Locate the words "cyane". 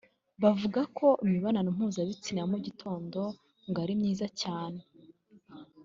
4.41-4.81